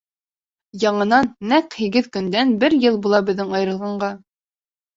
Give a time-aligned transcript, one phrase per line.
[0.83, 4.13] Яңынан нәҡ һигеҙ көндән бер йыл була беҙҙең айырылғанға.